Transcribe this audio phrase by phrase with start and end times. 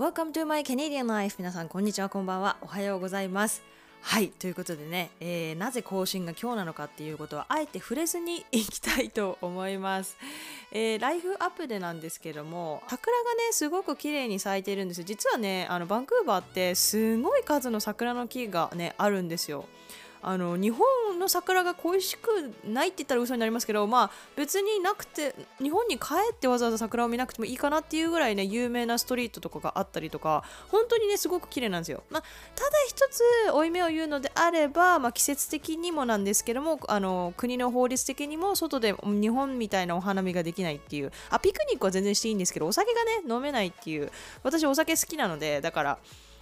[0.00, 1.34] Welcome to my Canadian life.
[1.36, 2.56] 皆さんこんにちはこんばんは。
[2.62, 3.62] おはようございます。
[4.00, 10.16] はいということでね、えー、なぜ更新が今日なのかっていうことはあえて触れずにいきたいと思います、
[10.72, 19.66] えー、ライフアップでなんですけども桜がねすごく綺麗に咲いているんです実はねあのバンクーバーってすごい数の桜の木がねあるんですよ。
[20.22, 20.86] あの日本
[21.20, 22.28] の桜が恋しく
[22.64, 32.22] ないって言ったら嘘になりますけどまあ別になくて日本に帰ってわざわざ桜を見なくてもいいかなっていうぐらいね有名なストリートとかがあったりとか本当にねすごく綺麗なんですよ、まあ、
[32.54, 33.22] ただ一つ
[33.52, 44.10] 負い目を言うのであれば、まあ、季節的にもなんですけどもあの国の法律的にも外で日本みたいなお花見ができないっていうあピクニックは全然していいんですけどお酒がね飲めないっていう
[44.42, 45.98] 私お酒好きなのでだから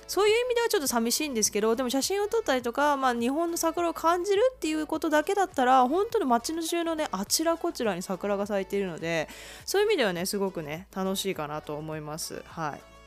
[0.09, 9.29] そういう意味ではちょっと寂しいんですけどでも写真を撮ったりとか、まあ、日本の桜を感じるっていうことだけだったら本当に街の中のねあちらこちらに桜が咲いているので
[9.65, 12.43] そういう意味ではねすごくね楽しいかなと思います。
[12.47, 12.99] はい。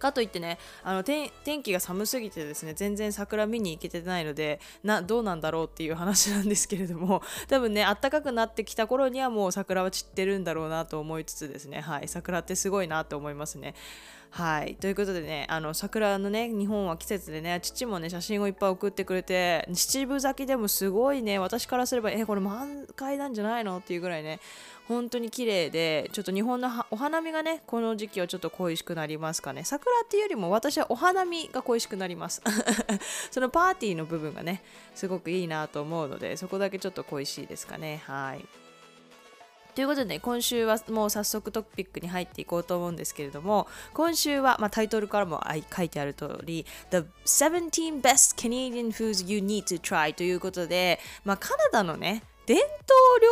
[0.00, 1.30] かといってねあの天
[1.62, 12.08] 気が寒すぎてですね全然桜見に行けてないのでなどうなんだろうっていう話なんですけれども 多分ね暖かくなってきた頃にはもう桜は散ってるんだろうなと思いつつですねはい。
[12.08, 13.74] 桜ってすごいなと思いますね。
[14.30, 14.76] はい。
[14.76, 24.38] ということでねあの桜のね日本は季節でね父もね写真をいっぱい送ってくれて七分咲きでもすごいね私からすればえこれ満開なんじゃないのっていうぐらいね
[24.86, 29.64] 本当に綺麗でちょっと日本のお花見がねこの時期はちょっと恋しくなりますかね。
[29.64, 32.42] 桜っていうよりも私はお花見が恋しくなります。
[33.30, 34.62] そのパーティーの部分がね
[34.94, 38.02] すごくいいなと思うのでそこだけちょっと恋しいですかね。
[38.06, 38.44] はい。
[39.74, 45.42] ということで、ね、今週はもう早速トピックに入っていこうと思うんですけれども今週は、まあ、タイトルからも
[45.74, 52.68] 書いてある通り The 17 Best Canadian Foods You Need to Try ということで、まあ、カナダのね伝統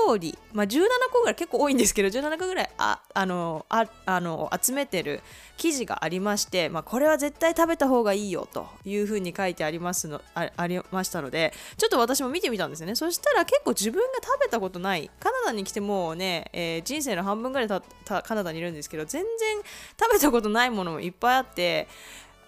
[0.07, 5.21] 料理、まあ、17個ぐらい結構多いんですけど17個ぐらいああのああの集めてる
[5.57, 12.95] 記事がありまして、まあ、これは絶対食べた方がいいよというふうに書いてありますのあありましたのでちょっと私も見てみたんですよね。
[12.95, 17.83] そしたら結構自分が食べたことないカナダに来てもうね、えー、人生の半分ぐらいた
[18.23, 19.57] カナダにいるんですけど全然
[20.01, 21.89] 食べたことないものもいっぱいあって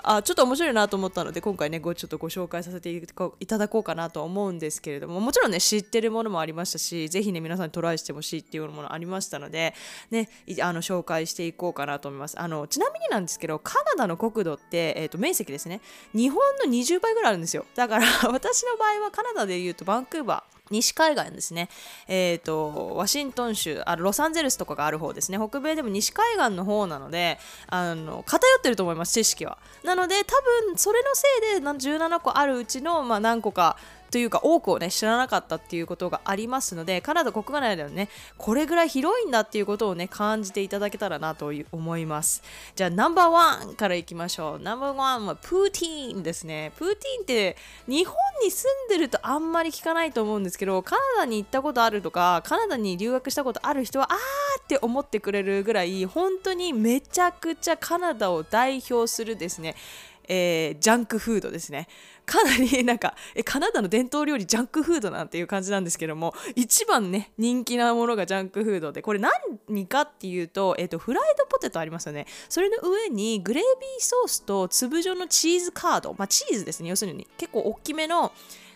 [0.02, 9.74] あちょっと面白いなと思ったので今回ねごちょっとご紹介させていただこうかなと思うんですけれどももちろんね知ってるものもありましたしぜひね皆さんにトライしてほしいっていうものありましたので
[10.10, 10.28] ね
[10.62, 12.40] あの紹介していこうかなと思います。
[12.40, 15.80] あのちなみになんですけどカナダの国土って、えーと、面積ですね。
[16.14, 17.66] 日本の20倍ぐらいあるんですよ。
[17.74, 20.59] だから 私の場合はカナダでいうとバンクーバー。
[20.70, 21.68] 西海岸ですね、
[22.08, 25.38] えーと、ワシントン州あロサンゼルスとかがある方ですね。
[25.38, 29.58] 北米でも西海岸の方なのであの偏ってると思います知識は。
[29.84, 33.76] なので多分それのせいで17個あるうちの、まあ、何個か
[34.10, 42.42] というか多くをね知らなかったっていうことがありますのでカナダ国内ではねこれぐらい広いんだっていうことをね感じていただけたらなと思います。
[42.74, 44.60] じゃあナンバーワンからいきましょう。
[44.60, 46.72] ナンバーワンはプーティーンですね。
[46.76, 47.56] プーティーンって
[47.86, 59.76] 日本に住んでるとあんまり聞かないと思うんですけどカナダに行ったことあるとかカナダに留学したことある人はあーって思ってくれるぐらい本当にめちゃくちゃカナダを代表するですね。
[60.32, 61.88] えー、ジャンクフードですね。
[62.24, 72.26] かなりなんかえカナダの伝統料理ジャンクフードなんていう感じなんですけども一番ね人気なものがジャンクフードでこれ何かっていうと,、えーと、フライドポテトありますよね。
[72.48, 76.14] それの上にグレービーソースと粒状のチーズカード。
[76.16, 77.26] まあチーズですね要するに。
[77.36, 78.30] 結構大きめの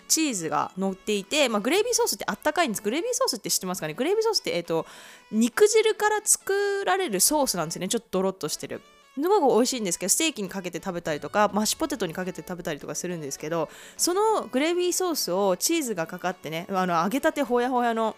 [0.08, 2.82] チーズが乗っていて、まあ、グレービーソースってあったかいんです。
[2.82, 3.94] グレービーソースって知ってますかね？
[3.94, 4.84] グレービーソースって、えーと
[5.30, 7.88] 肉汁から作られるソースなんですよね。
[7.88, 8.80] ちょっとドロッとしてる。
[9.14, 18.16] すごく美味しいんですけどステーキにかけて食べたりとかマッシュポテトにかけて食べたりとかするんですけどそのグレービーソースをチーズがかかってねあの揚げたてほやほやの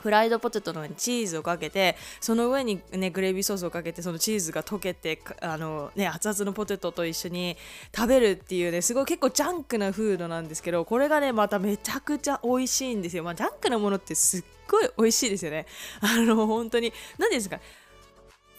[0.00, 7.56] フライドポテトの上にチーズをかけてその上にねグレービーソースをかけてそのチーズが溶けてあのね熱々のポテトと一緒に
[7.94, 13.24] 食べるっていうねすごい結構ジャンクなフードなんですけどこれがねまためちゃくちゃ美味しいんですよ。
[13.24, 15.66] まあジャンクなものってすっごい美味しいですよね。
[16.00, 17.58] あの本当に何ですか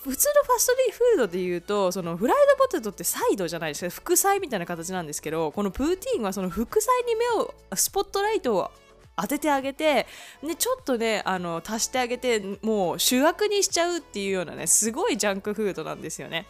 [0.03, 8.71] 普通のファストリーフードでいうとそのフライドポテトってサイドじゃないですか副菜みたいな形なんですけどこのプーティーンはその副菜に目をスポットライトを
[9.17, 10.07] 当ててあげて
[10.41, 16.45] でちょっとねあの足してあげてもう主役にしちゃうっていうようなねすごいジャンクフードなんですよね。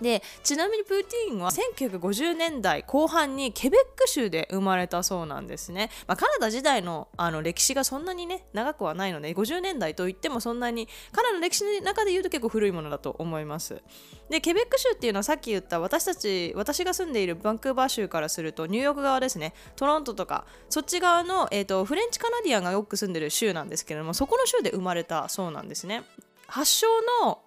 [0.00, 13.82] でちなみにプーティーンは1950年代後半にケベック州で生まれたそうなんですね、まあ、カナダ時代のあの歴史がそんなにね長くはないので50年代といってもそんなにカナダの歴史の中で言うと結構古いものだと思います。
[14.28, 19.54] でケベック州っていうのはさっき言った私たち私が住んでいるバンクーバー州からするとニューヨーク側ですね。
[19.76, 26.02] トロントとかそっち側の、えーと、フレンチカナディアンがよく住んでる州なんですけれどもそこの州で生まれたそうなんですね。
[26.48, 26.86] 発祥
[27.24, 27.40] の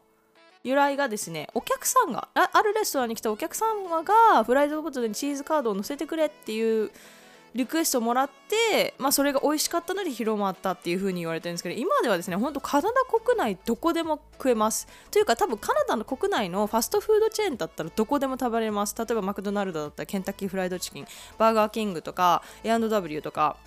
[0.63, 6.91] 由来がですねお客さんがああるレストランに来たお客様がフライドポテトにチーズカードを乗せてくれっていう
[7.55, 14.87] リクエストをもらって、まあ、それが美味しかったので広まったっていう風に言われてるんですけど今ではですね本当カナダ国内どこでも食えます。
[15.09, 18.95] というか多分カナダの国内のファストフードチェーンだったらどこでも食べれます。
[18.97, 21.07] 例えばマクドナルドだったらケンタッキーフライドチキン
[21.37, 23.57] バーガーキングとか A&W とか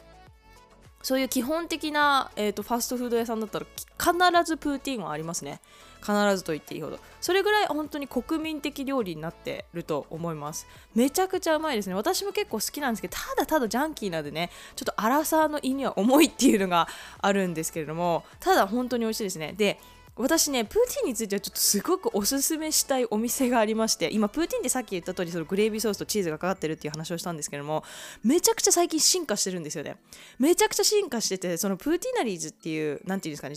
[1.02, 3.66] そういう基本的な、えーと、ファストフード屋さんだったら
[3.98, 5.60] 必ずプーティーンはありますね。
[6.00, 6.98] 必ずと言っていいほど。
[7.20, 10.66] それぐらい本当に国民的料理になってると思います。
[10.94, 11.94] めちゃくちゃうまいですね。
[11.94, 16.88] 私も結構好きなんですけどただただジャンキーなんでねちょっとアラサーの胃には重いっていうのが
[17.20, 19.54] あるんですけれどもただ本当に美味しいですね。
[19.56, 19.78] で
[20.22, 27.82] 私ねプーティンについてはちょっとすごくおすすめしたいお店がありまして今プーティンってさっき言った通りそのグレービーソースとチーズがかかってるっていう話をしたんですけども
[28.22, 29.96] めちゃくちゃ最近進化してるんですよね。
[30.38, 33.56] めちゃくちゃ進化しててそのプーティナリーズっていう何て言うんですかね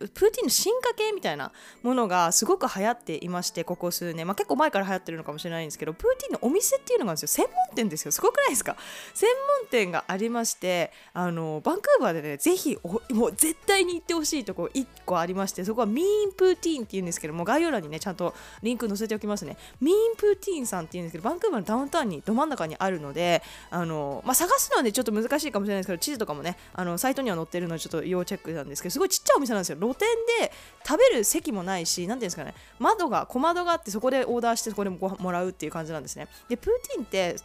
[0.00, 1.52] プーティンの進化系みたいな
[1.82, 7.46] ものがすごく流行っていましてここ数年、まあ、結構前から流行ってるのかもしれないんですけどプーティンのお店っていうのがあるんですよ。
[7.46, 8.76] 専門店ですよすごくないですか？
[9.14, 9.28] 専
[9.60, 12.78] 門店がありましてあのバンクーバーでねぜひ
[13.10, 19.56] もう絶対に行ってほしいとこ1個ありましてそこはミーンプーティーンっていうんですけども概要欄にねちゃんとリンク載せておきますね。
[19.80, 29.89] ミーンプーティーンさんっていうんですけどバンクーバーのダウンタウンにど真ん中にあるのであの、まあ、探すのはねちょっと難しいかもしれないですけど地図とかもねあのサイトには載ってるのでちょっと要チェックなんですけどすごいちっちゃいお店なんですよ。
[29.90, 30.08] 露店
[30.40, 30.52] で
[30.86, 36.28] 食べる席もないし何ていうんですかね窓が小窓があってそこでオーダーしてそこでももらうっていう感じなんですね。
[36.48, 37.36] でプーティンって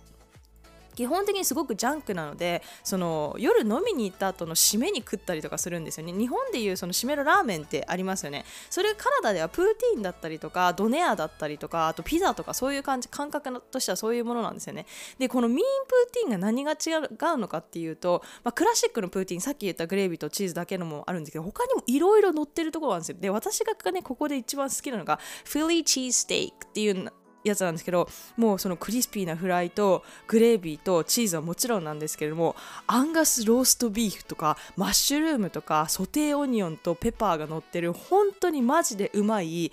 [0.95, 6.13] 基本的にすごくジャンクなのでその夜飲みに行った後の締めに食ったりとかするんですよね。
[6.13, 8.45] 日本でいうその締めのラーメンってありますよね。
[8.69, 14.86] それカナダではプーティーンだったりとかドネアだったりとかあとピザとかそういう感じ感覚としてはそういうものなんですよね。
[15.19, 23.18] でこのミーンプーティーンが何が違うのかっていうと、まあ、クラシックのプーティーンさっき言ったグレービーとチーズだけのもあるんですけど他にもいろいろ乗ってるところなんですよ。
[23.19, 27.12] で私がねここで一番好きなのが Philly cheese steak っていう
[27.45, 32.56] やつなんですけどもうそのクリスピーなフライとグレービーとチーズはもちろんなんですけれども
[32.88, 39.71] アンガスローストビーフとかマッシュルームとかソテーオニオンとペッパーが乗ってる本当にマジでうまい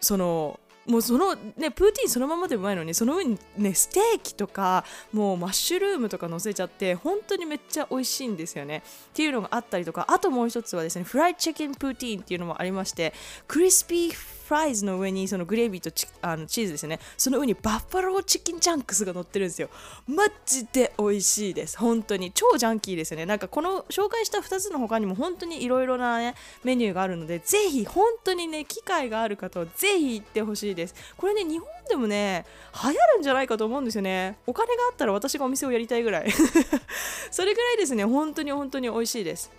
[0.00, 8.82] そのもうそのねプーティンそのままでうまいのにその上にねステーキとかもうマッシュルームとか乗せちゃって本当にめっちゃ美味しいんですよね。
[9.10, 13.14] っていうのがあったりとかあともう一つはですね fried chicken poutine っていうのもありまして
[13.46, 16.98] crispy fries の上にそのグレービーとチあのチーズですね。
[17.16, 19.70] その上に buffalo chicken chunks が乗ってるんですよ。
[20.06, 21.78] マジで美味しいです。
[21.78, 23.24] 本当に超ジャンキーですよね。
[23.24, 26.34] なんかこの紹介した2つの他にも本当にいろいろなね
[26.64, 30.94] メニューがあるのでぜひ本当にね機会がある方はぜひ行ってほしいです。
[31.16, 32.44] これね日本でもね
[32.74, 34.36] 流行るんじゃないかと思うんですよね。
[34.46, 36.30] お金があったら私がお店をやりたいぐらい。
[37.32, 38.04] それぐらいですね。
[38.04, 39.50] 本当に本当に美味しいです。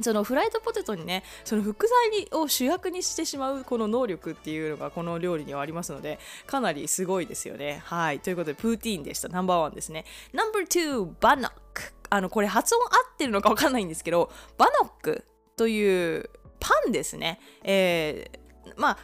[0.00, 7.82] そのフライドポテトにねその副菜を主役にしてしまうこの能力っていうのがこの料理にはありますのでかなりすごいですよね。
[7.84, 8.20] はい。
[8.20, 9.28] ということでプーティーンでした。
[9.28, 10.04] ナンバーワンですね。
[10.32, 11.92] ナンバー2バノック。
[12.10, 15.24] あのこれ発音合ってるのか分かんないんですけどバノック
[15.56, 17.40] というパンですね。
[17.64, 18.98] えー、まあ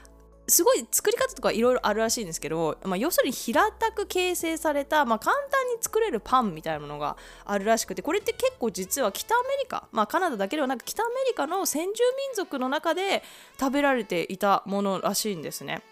[0.48, 13.22] すごい作り方とかいろいろあるらしいんですけど、まあ、要するに平たく形成された、まあ、簡単に作れるパンみたいなものがあるらしくてこれって結構実は北アメリカ、まあ、カナダだけではなく北アメリカの先住民族の中で
[13.58, 15.82] 食べられていたものらしいんですね。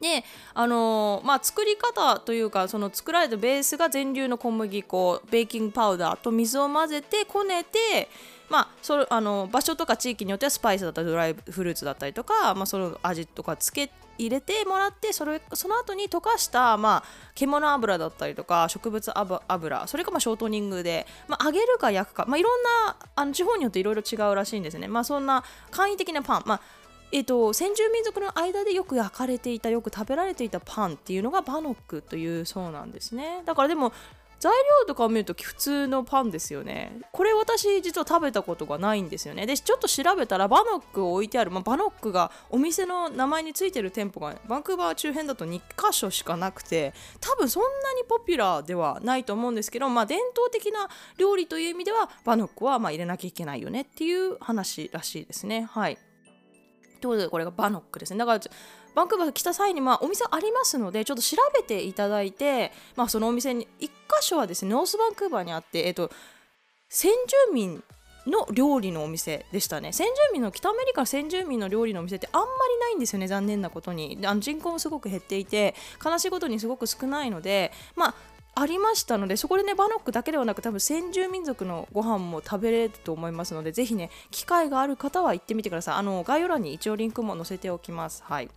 [0.00, 8.10] であのー、まあ、作り方というかその作られたベースが全粒の小麦粉ベーキングパウダーと水を混ぜてこねて
[8.54, 19.12] まあ、それあの場所とか地域によってはスパイスだったりドライフルーツだったりとか、まあ、その味とかつけ入れてもらってそれその後に溶かした、まあ、獣油だったりとか植物
[19.48, 25.42] 油それかまあショートニングで、まあ、揚げるか焼くか、まあ、いろんなあの地方によっていろいろ違うらしいんですね、まあ、そんな
[25.72, 26.60] 簡易的なパン、まあ
[27.10, 33.42] えーと、先住民族の間でよく焼かれていたよく食べられていたパンっていうのがバノックというそうなんですね。
[33.44, 33.92] だからでも
[34.38, 36.92] 材料とかを見ると普通のパンですよね。
[37.12, 39.46] これ私実は食べたことがないんですよね。
[39.46, 50.88] でちょっと調べたらバノックを置いてある、まあ、バノックがお店の名前についてる店舗がバンクーバー周辺だと2箇所しかなくて多分そんなにポピュラーではないと思うんですけど、まあ、伝統的な
[51.18, 55.68] 料理という意味ではバノックはま入れなきゃいけないよねっていう話らしいですね。
[55.70, 55.98] はい。
[57.04, 58.18] ということでこれがバノックですね。
[58.18, 58.40] だから
[58.94, 63.90] バンクーバー来た際に、まあ、お店ありますのでちょっと調べていただいて、まあ、そのお店に1箇
[64.22, 66.10] 所はですねノースバンクーバーにあって、えっと、
[66.88, 67.10] 先
[67.48, 67.82] 住民
[68.26, 69.92] の料理のお店でしたね。
[69.92, 74.18] 先住民の北アメリカ先住民の料理のお店ってあんまりないんですよね残念なことに。
[74.24, 78.14] あの人口もすごく減っていて悲しいことにすごく少ないのでまあ
[78.56, 85.94] ありましたのでそこでねバノックだけではなく多分先住民族のご飯も食べれると思いますのでぜひね機会がある方は行ってみてください。
[85.96, 88.22] あの概要欄に一応リンクも載せておきます。
[88.24, 88.50] はい。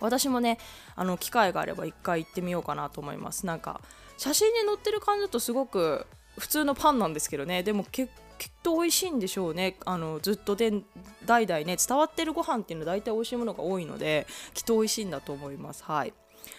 [0.00, 0.58] 私もね
[0.96, 3.44] あの機会があれば一回行ってみようかなと思います。
[3.44, 3.82] なんか
[4.16, 6.06] 写真に載ってる感じだとすごく
[6.38, 7.62] 普通のパンなんですけどね。
[7.62, 9.76] でも結きっと美味しいんでしょうね。
[9.84, 10.72] あのずっとで
[11.26, 15.84] 代々ね伝わってるご飯っていうのは大体美味しいものが多いのできっと美味しいんだと思います。
[15.84, 16.14] はい。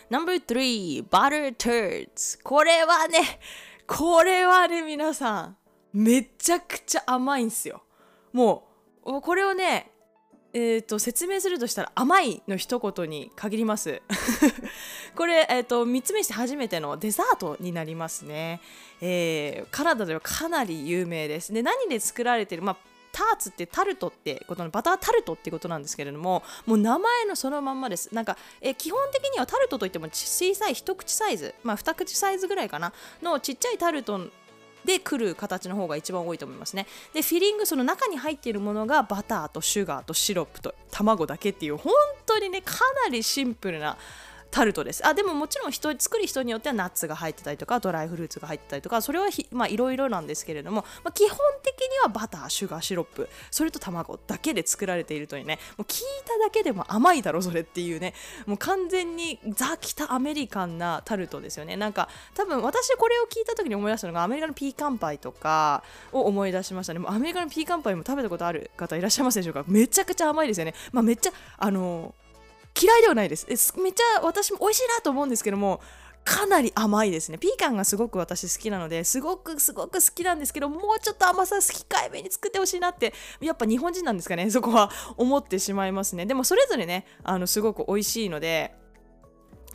[0.10, 2.42] No.3 Butter Turds.
[2.44, 3.40] これはね
[3.88, 5.58] これはね皆さん
[5.94, 7.84] めちゃくちゃ甘いんすよ。
[8.34, 8.68] も
[9.04, 9.92] うこれをね
[10.54, 14.02] えーと、説明するとしたら甘いの一言に限ります。
[15.16, 18.60] これ、えーと、3つ目して初めてのデザートになりますね、
[19.00, 21.54] えー、カナダではかなり有名です。
[21.54, 22.78] で何で作られてる、まあ、
[23.12, 28.14] ターツってタルトってことのバタータルトってことなんですけれどももう名前のそのまんまです。
[28.14, 34.20] なんか、え基本的にはタルトといっても小さい一口サイズまあ二口サイズぐらいかなのちっちゃいタルト
[34.86, 36.88] で来る形の方が一番多いと思いますね。
[37.14, 41.94] でフィリングその中に入っているものがバターとシュガーとシロップと卵だけっていう本
[42.26, 43.98] 当にねかなりシンプルな
[44.52, 45.06] タルトです。
[45.08, 58.14] あでももちろん人作る人によってはナッツが入ってたりとかドライフルーツが入ってたりとかそれはいろいろなんですけれども、まあ、基本的にはバターシュガーシロップそれと卵だけで作られているというねもう聞いただけでも甘いだろそれっていうね
[58.46, 61.78] もう完全にザ・北アメリカンなタルトですよね。
[61.78, 67.00] なんか多分私これを聞いた時に思い出したのがアメリカのピーカンパイとかを思い出しましたね。
[67.00, 69.64] もうアメリカのピーカンパイも食べたことある方いらっしゃいますでしょうか？
[69.68, 70.74] めちゃくちゃ甘いですよね。
[70.92, 72.14] まあめっちゃあの
[72.80, 73.46] 嫌いではないです。
[73.80, 75.82] めっちゃ私も美味しいなと思うんですけども
[76.24, 77.38] かなり甘いですね。
[77.38, 84.50] ピーカンがすごく私好きなのですごくすごく好きなんですけどもうちょっと甘さ控えめに作ってほしいなってやっぱ日本人なんですかね？
[84.52, 86.26] そこは思ってしまいますね。
[86.26, 88.76] でもそれぞれねあのすごく美味しいので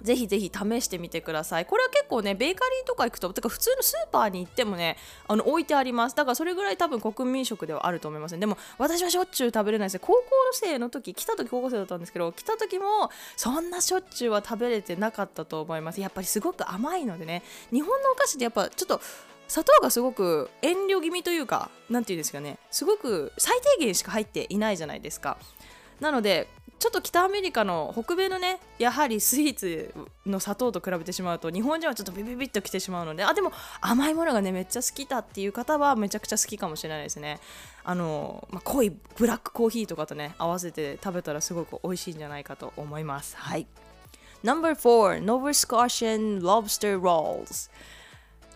[0.02, 1.66] ぜひぜひ試してみてください。
[1.66, 6.16] これは結構ね、ベーカリーとか行くと、てか普通のスーパーに行ってもね、あの置いてあります。
[6.16, 8.38] だからそれぐらい多分国民食ではあると思いますね。
[8.38, 10.22] でも私はしょっちゅう食べれないですね高校
[10.52, 16.00] 生の時、来た時高校生だったんですけど、来た時もそんなしょっちゅうは食べれてなかったと思います。
[16.00, 19.00] やっぱりすごく甘いのでね、日本のお菓子ってやっぱちょっと
[19.48, 25.38] 砂糖がすごく遠慮気味というか、何て言うんですかね、すごく最低限しか入っていないじゃないですか。
[26.00, 29.94] なのでちょっと北アメリカの北米のねやはりスイーツ
[30.26, 37.40] の砂糖と比べてしまうと日本人はちょっとビビビッときてしまうのであでも甘いものがねめっちゃ好きだっていう方はめちゃくちゃ好きかもしれないですね。
[37.82, 43.36] あの、まあ、濃いブラックコーヒーとかとね合わせて食べたらすごく美味しいんじゃないかと思います。
[43.36, 43.66] はい。
[44.42, 47.70] No.4 Nova Scotian Lobster Rolls.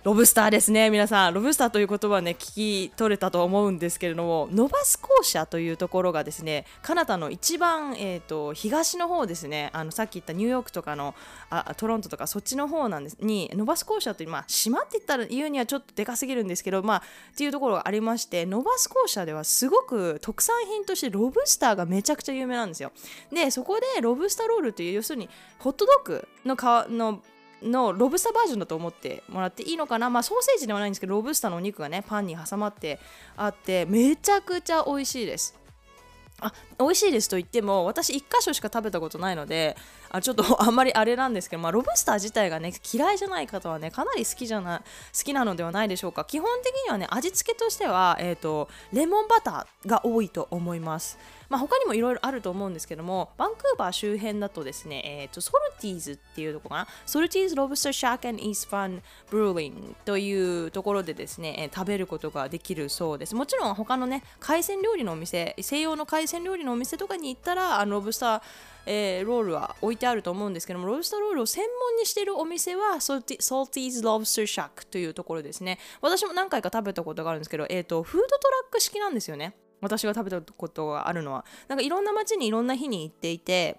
[0.02, 0.88] ロブスターですね。
[0.88, 9.68] 皆さんロブスターという言葉はね聞き取れたと思うんですけれどもノバスコーシャというところがですねカナダの一番、えーと、東の方ですね。
[9.74, 11.14] あのさっき言ったニューヨークとかの
[11.50, 13.18] あトロントとかそっちの方なんです。
[13.20, 17.02] にノバスコーシャという、まあ、島って言ったら言うにはちょっとでかすぎるんですけどまあ
[17.32, 22.92] っていうところがありましてノバスコーシャではすごく特産品としてロブスターがめちゃくちゃ有名なんですよ。
[23.30, 25.28] でそこでロブスターロールという要するに
[25.58, 27.20] ホットドッグの皮の
[27.62, 32.98] のロブスターバージョンだと思ってもらっていいのかな、まあ、ソーセージではないんですけどロブスターのお肉がねパンに挟まって
[33.36, 35.58] あってめちゃくちゃ美味しいです。
[36.40, 39.76] あ美味しいですと言っても私1箇所しか食べたことないので
[40.10, 44.84] あちょっと あんまりあれなんですけど、まあ、ロブスター自体がね嫌いじゃない方はねかなり好きじゃない好
[45.24, 46.24] きなのではないでしょうか。
[46.24, 51.18] 基本的にはね味付けとしては、えーとレモンバターが多いと思います。
[51.50, 56.88] まあ、他にもいろいろあると思うんですけどもバンクーバー周辺だとですね、えー、とソルティーズっていうとこかな？
[57.04, 63.34] ソルティーズロブスターシャーク and East Fun Brewing というところでですね、えー、食べることができるそうです。
[63.34, 68.42] もちろん他のね海鮮料理のお店西洋の海鮮料理のお店とかに行ったらあのロブスター
[68.86, 75.78] えー、ロールは置いてあると思うんですけどもロブスターロールを専門にしているお店はソルティーズ・ロブスター・シャックというところですね。
[76.00, 79.54] 私も何回か食べたことがあるんですけど、えーとフードトラック式なんですよね。
[79.80, 81.44] 私が食べたことがあるのは。
[81.68, 83.78] なんかいろんな街にいろんな日に行っていて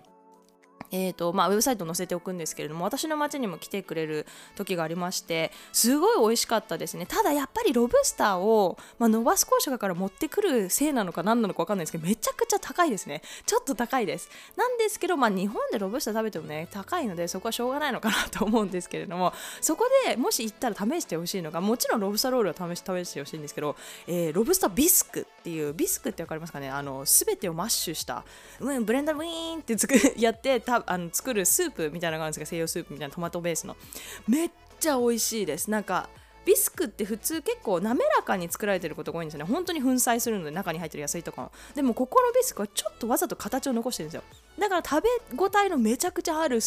[0.92, 7.06] えーとまあ、ウェブサイト載せておくんですけれども私の町にも来てくれる時がありましてすごい美味しかったですね。
[7.06, 13.22] ただやっぱりロブスターを、まあ、ノバスコーシャから持ってくるせいなのか何なのか分かんないですけどめちゃくちゃ高いですね。
[13.46, 14.30] ちょっと高いです。
[14.58, 23.76] なんですけど、まあ、日本でロブスター食べてもね高いのでそこはしょうがないのかなと思うんですけれどもそこでもし行ったら試してほしいのがもちろんロブスターロールは試し試してほしいんですけど、
[24.08, 25.26] えー、ロブスタービスク。
[25.42, 26.70] っていうビスクって分かりますかね？
[26.70, 28.24] あの全てをマッシュした、
[28.60, 33.76] うん、ブレンダーウィーンってつく やってたあの作るスープみたいなのがあるんですが西洋スープみたいなトマトベースの。
[34.28, 35.70] めっちゃ美味しいです。
[35.72, 36.10] なんか
[36.46, 39.52] ビスクって普通結構滑らかに作られてることが多いんですよね。
[39.52, 41.52] 本当に粉砕するので中に入ってる野菜とかも。
[41.76, 44.24] でもここのビスクはちょっとわざと形を残してるんですよ。
[44.60, 46.60] だから食べ応えのめちゃくちゃある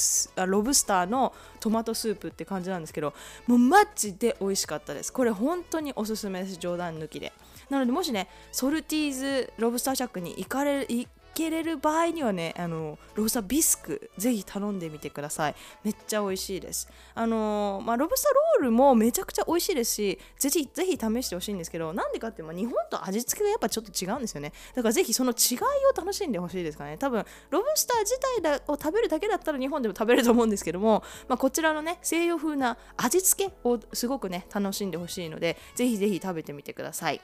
[0.47, 3.15] ロブスターのトマトスープって感じなんですけど
[3.47, 5.13] もうマジで美味しかったです。
[5.13, 6.57] これ本当におすすめです。
[6.57, 7.33] 冗談抜きで。
[7.71, 15.55] なのでもしねソルティーズロブスターシャックに行かれ行けれる場合にはねあのロブスタービスクぜひ頼んでみてください。
[15.83, 16.89] めっちゃ美味しいです。
[17.15, 24.53] あのまあ、ロブスターロールもめちゃくちゃ美味しいですしぜひぜひ試してほしいんですけどなんでかって、まあ、日本と味付けがやっぱちょっと違うんですよね。
[24.75, 25.59] だからぜひその違い
[25.93, 26.97] を楽しんでほしいですかね。
[26.99, 37.21] 多分ロブスター自体を食べるだけだったら日本でも食べると思うんですけども、まあ、こちらのね西洋風な味付けをすごくね楽しんでほしいのでぜひぜひ食べてみてください。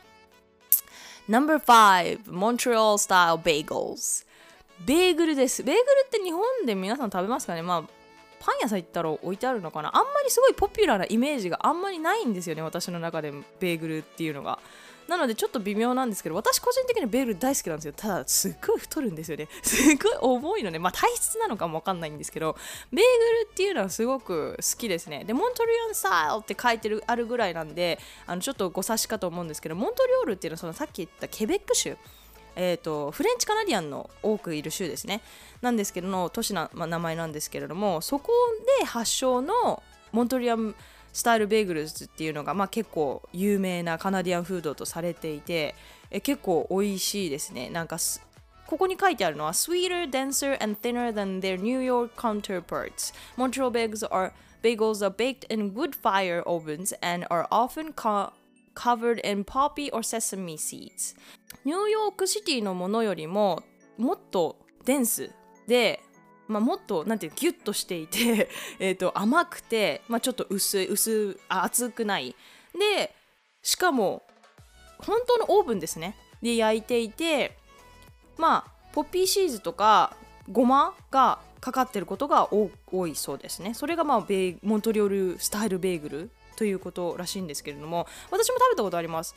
[1.31, 4.27] Number 5 Montreal Style Bagels.
[4.85, 5.63] ベーグルです。
[5.63, 7.63] ベーグルって日本で皆さん食べますかね？
[7.63, 7.83] まあ
[8.41, 9.97] パン屋さん行ったら置いてあるのかな？
[9.97, 14.59] あんまりすごいポピュラーなイメージがあんまりないんですよね私の中でベーグルっていうのが。
[15.11, 17.93] なのでちょっと微妙なんですけど私個人的にベール大好きなんですよ。
[17.97, 19.49] ただすっごい太るんですよね。
[19.61, 20.79] すっごい重いのね。
[20.79, 22.57] まあ体質なのかもわかんないんですけど
[22.93, 25.25] ベーグルっていうのはすごく好きですね。
[25.25, 27.99] でモントリオンスタイルって書いてるあるぐらいなんで
[28.29, 31.97] あのちょっとご察しかと思うんですけどモントリオールっていうのはそのさっき言ったケベック州。
[32.57, 35.23] えーと、フレンチカナディアンの多くいる州ですね。
[35.63, 38.33] なんですけどの都市の、まあ、名前なんですけれどもそこ
[38.81, 40.75] で発祥のモントリアム
[41.13, 45.75] スタイルベーグルズっていうのが、まあ、結構有名なカナディアンフードとされていて
[46.11, 47.99] え結構美味しいですねなんか
[48.67, 55.47] ここに書いてあるのは Sweeter, denser and thinner than their New York counterparts Montreal bagels are bagels are baked
[55.53, 57.93] in wood fire ovens and are often
[58.75, 61.17] covered in poppy or sesame seeds
[61.65, 63.63] ニューヨークシティのものよりも
[63.99, 65.31] もっとデンス
[65.67, 66.01] で、
[66.51, 72.35] まあ、もっとなんていうギュッとしていて えと甘くて、まあ、ちょっと薄い薄あ厚くない。
[72.79, 73.15] で
[73.63, 74.23] しかも
[74.99, 76.17] 本当のオーブンですね。
[76.43, 77.57] で焼いていて
[78.37, 80.17] まあポッピーシーズとか
[80.51, 82.71] ごまがかかってることが多
[83.07, 83.75] いそうですね。
[83.75, 89.35] それがまあベモントリオールスタイルベーグルということらしいんですけれども私も食べたことあります。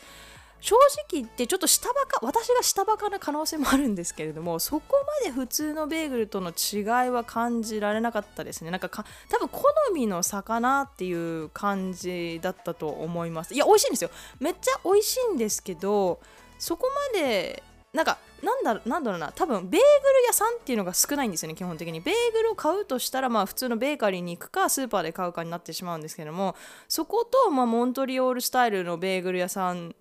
[0.63, 0.77] 正
[1.11, 8.71] 直言ってちょっと下バカ私が下バカな可能性もあるんですけれども そこまで普通のベーグルとの違いは感じられなかったですね。
[8.71, 13.53] なんかか多分好みの差かなっていう感じだったと思います。
[13.53, 14.09] いや美味しいんですよ。
[14.39, 16.21] めっちゃ美味しいんですけど
[16.57, 19.33] そこまでなんかなんだなんだろうな。
[19.33, 21.99] 多分ベーグル屋さんっていうのが少ないんですよね基本的に。
[21.99, 26.55] ベーグルを買うとしたらまあ普通のベーカリーに行くかスーパーで買うかになってしまうんですけども
[26.87, 29.93] そことまあモントリオールスタイルのベーグル屋さん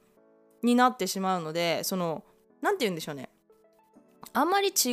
[0.62, 2.22] になってしまうのでその
[2.60, 3.28] 何て言うんでしょうね。
[4.34, 4.92] あんまり違い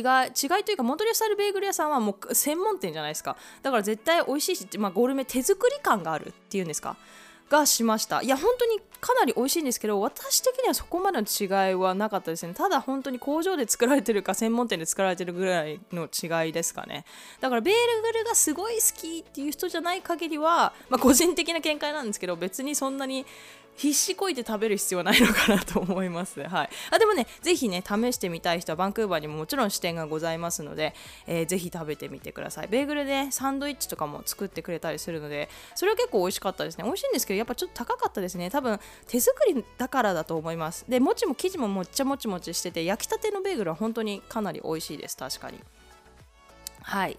[0.60, 3.36] いというかモントリオスタルベーグル屋さんはもう専門店じゃないですか。
[3.62, 6.96] だから絶対美味しいし、まあ、ゴルメ手作り感があるっていうんですか？
[7.48, 8.22] がしました。
[8.22, 17.04] いや本当にかなり美味しいんですけど私的にはそこまでの違いはなかったですねただ本当に工場で作られてるか専門店で作られてるぐらいの違いですかね
[17.40, 23.24] だからベーグルがすごい好きっていう人じゃない限りは、まあ、個人的な見解なんですけど別にそんなに
[23.80, 26.38] 必死こいて食べる必要はないのかなと思います。
[26.44, 30.94] はい、あでもね、ぜひね、試してみたい人はバンクーバーにももちろん支店がございますので、
[31.26, 32.68] えー、ぜひ食べてみてください。
[32.68, 36.84] ベーグルで、ね、サンドイッチとかも作ってくれたりするので、それは結構美味しかったですね。
[36.84, 38.50] 美味しいんですけど、やっぱちょっと高かったですね。
[38.50, 40.84] 多分手作りだからだと思います。
[40.88, 45.16] で、もちも生地ももっちゃもちもちしてて、焼きたてのベーグルは本当にかなり美味しいです。
[45.16, 45.60] 確かに。
[46.82, 47.18] はい。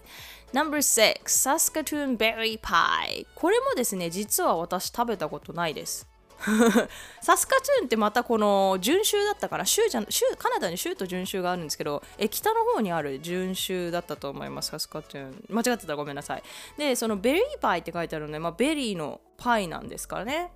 [0.52, 6.06] No.6 Saskatoon Berry Pie これもですね実は私食べたことないです
[7.22, 16.42] サスカチューンってまたこの準州だったから州じゃ州カナダに州と準州があるんですけどえ北の方にある準州だったと思いますサスカチューン間違ってたらごめんなさい
[16.76, 20.52] でそのベリーパイって書いてあるので、まあ、ベリーのパイなんですからね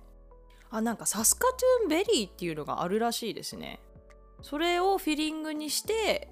[0.69, 3.79] あなんかサスカチューンベリーっていうのがあるらしいですね。
[4.41, 6.29] それをフィリングにして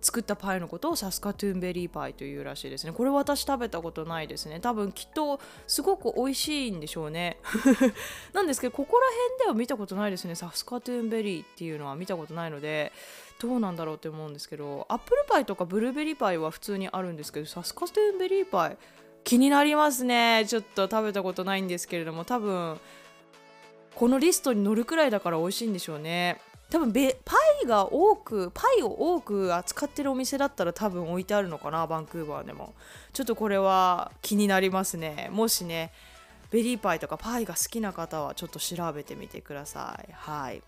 [0.00, 2.92] 作ったパイのことをサスカトゥーンベリーパイというらしいですね。
[2.92, 4.60] これ私食べたことないですね。
[4.60, 7.38] 多分きっとすごく美味しいんでしょうね。
[8.32, 10.34] なんですけどここら辺では見たことないですね。
[10.34, 12.92] サスカトゥーンベリーっていうのは見たことないので
[13.38, 18.78] どうなんだろうって思うんですけどアップルパイとかブルーベリーパイは普通にあるんですけどサスカトゥーンベリーパイ
[19.24, 20.46] 気になりますね。
[20.48, 22.80] ちょっと食べたことないんですけれども多分
[24.00, 26.40] このリストに載るくらいだから美味しいんでしょうね。
[26.70, 27.00] 多分パ
[27.62, 32.72] イが多くパイを多く扱ってるお店だったら多分置いてあるのかなバンクーバーでも。
[33.12, 35.28] ちょっとこれは気になりますね。
[35.30, 35.92] もしね
[36.50, 40.10] ベリーパイとかパイが好きな方はちょっと調べてみてください。
[40.14, 40.62] はい。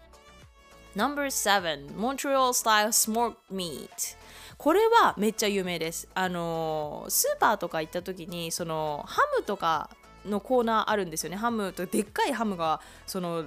[0.95, 3.89] No.7 Montreal Style Smoked Meat.
[4.59, 6.07] これはめっちゃ有名です。
[6.13, 9.89] あのスーパーとか行った時にそのハムとか
[10.27, 11.37] のコーナーあるんですよね。
[11.37, 13.45] ハムとでっかいハムがその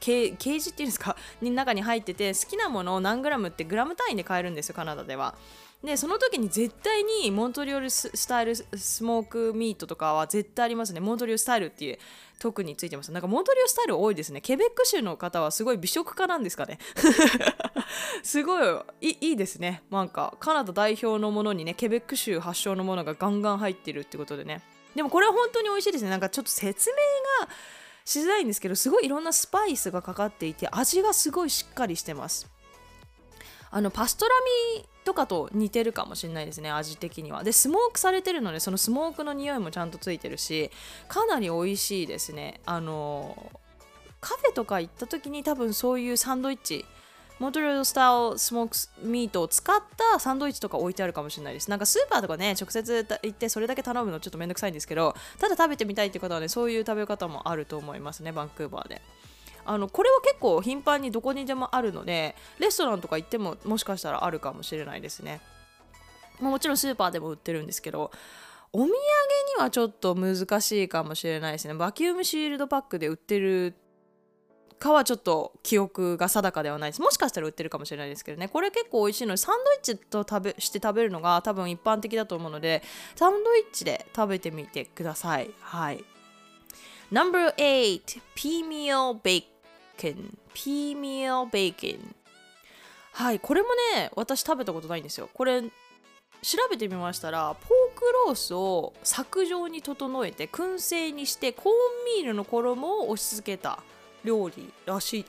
[0.00, 1.16] ケージっていうんですか？
[1.40, 5.34] に中に入ってて好きなものを何グラムってグラム単位で買えるんですよカナダでは。
[5.82, 11.00] でその時に絶対にモントリオールスタイルスモークミートとかは絶対ありますね。
[11.00, 11.98] モントリオルスタイルっていう
[12.38, 13.12] 特についてます。
[13.12, 14.40] なんかモントリオルスタイル多いですね。
[14.40, 16.78] ケベック州の方はすごい美食家なんですかね。
[18.22, 18.66] すごい
[19.02, 19.82] いいいですね。
[19.90, 24.62] なんかカナダ代表のものにねケベック州発祥のものがガンガン入ってるってことでね。
[24.94, 26.10] でもこれは本当に美味しいですね。
[26.10, 26.96] なんかちょっと説明
[27.46, 27.52] が
[28.04, 32.48] しづらいんですけどすごいいろんなスパイスがかかっていて味がすごいしっかりしてます。
[33.70, 34.30] あのパストラ
[34.78, 36.70] ミとかと似てるかもしれないですね。
[36.70, 37.42] 味的には。
[37.42, 40.70] でスモークされてるのでそのスモークの匂いもちゃんとついてるし
[41.08, 42.60] かなり美味しいですね。
[42.66, 43.50] あの
[44.20, 46.84] カフェとか行った時に多分そういうサンドイッチ
[47.40, 48.70] モントリオースタイルスモー
[49.00, 51.68] クミートを使ったサンドイッチとか置いてあるかもしれないです。
[51.68, 59.02] なんかスーパーとかね、直接行ってそれだけ頼むのちょっとめんどくさいんですけど、ただ食べてみたいっていう方はね、そういう食べ方もあると思いますね、バンクーバーで。
[59.66, 65.40] あのこれは結構頻繁にどこにでもあるのでレストランとか行ってももしかしたらあるかもしれないですね、
[66.40, 68.10] まあ、もちろんスーパーでも売ってるんですけど
[68.72, 68.94] お土産に
[69.58, 73.74] はちょっと難しいかもしれないですね vacuum sealed pack で売ってる
[74.78, 77.02] かはちょっと記憶が定かではないです。
[77.02, 78.48] もしかしたら売ってるかもしれないですけどね。
[78.48, 82.82] これ結構美味しいのでサンドイッチと食べして食べるのが多分一般的だと思うので
[83.16, 85.50] サンドイッチで食べてみてください。
[85.60, 86.04] はい。
[87.10, 92.14] No.8 peameal bacon ピーミールベーコン
[93.12, 93.40] はい。
[93.40, 95.28] これもね私食べたことないんですよ。
[95.32, 103.78] これ調べてみましたらポークロースを棒状に整えて燻製にしてコーンミールの衣を押し付けた。
[104.24, 105.24] 料理らしい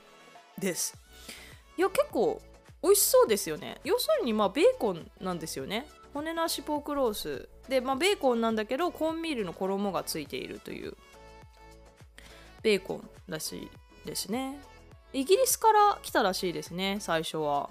[0.59, 0.97] です。
[1.77, 2.41] いや結構
[2.81, 3.79] 美味しそうですよね。
[3.83, 5.87] 要するにまあベーコンなんですよね。
[6.13, 10.95] 骨なしポークロースで、まあ、ベーコンなんだけどコーンミールの衣がついているという
[12.63, 13.69] ベーコンらしい
[14.05, 14.57] ですね。
[15.11, 17.69] イギリスから来たらしいですね最初は。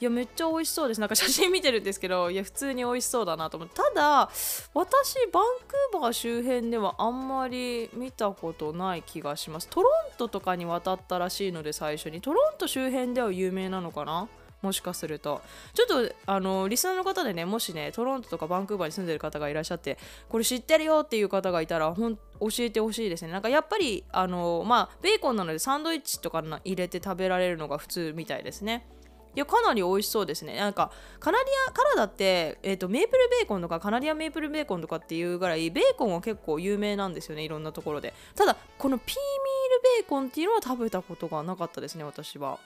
[0.00, 1.00] いやめっちゃ美味しそうです。
[1.00, 3.74] なんか写真見てるんですけどいや普通に美味しそうだなと思って。
[3.74, 4.30] ただ
[4.74, 9.68] 私バンクーバー周辺ではあんまり見たことない気がします。
[9.68, 12.20] トロントとかに渡ったらしいので最初に。
[12.20, 14.28] トロント周辺では有名なのかな？
[14.62, 15.40] もしかすると。
[15.74, 22.20] ちょっとあのリスナーの方でねもしねトロントとかバンクーバーに住んでる方がいらっしゃってこれ知ってるよっていう方がいたらほん教
[22.60, 23.32] えてほしいですね。
[23.32, 28.86] なんかやっぱりあのまあベーコンなのでサンドイッチとか入れて食べられるのが普通みたいですね。
[29.34, 30.56] いやかなり美味しそうですね。
[30.56, 38.14] なんかカナディアカナダって、えーと、メープルベーコンとかカナディアメープルベーコンとかっていうぐらいベーコンは結構有名なんですよねいろんなところで。
[38.34, 42.58] ただこのピーミールベーコンっていうのは食べたことがなかったですね私は。